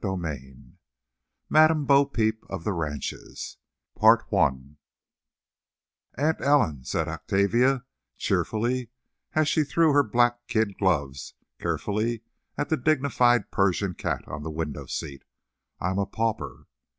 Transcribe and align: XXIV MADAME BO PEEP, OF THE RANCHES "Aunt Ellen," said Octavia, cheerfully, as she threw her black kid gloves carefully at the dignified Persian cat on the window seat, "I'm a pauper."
XXIV 0.01 0.77
MADAME 1.47 1.85
BO 1.85 2.07
PEEP, 2.07 2.43
OF 2.49 2.63
THE 2.63 2.73
RANCHES 2.73 3.57
"Aunt 3.97 4.77
Ellen," 6.41 6.83
said 6.83 7.07
Octavia, 7.07 7.85
cheerfully, 8.17 8.89
as 9.33 9.47
she 9.47 9.63
threw 9.63 9.91
her 9.93 10.01
black 10.01 10.47
kid 10.47 10.79
gloves 10.79 11.35
carefully 11.59 12.23
at 12.57 12.69
the 12.69 12.77
dignified 12.77 13.51
Persian 13.51 13.93
cat 13.93 14.27
on 14.27 14.41
the 14.41 14.49
window 14.49 14.87
seat, 14.87 15.23
"I'm 15.79 15.99
a 15.99 16.07
pauper." 16.07 16.65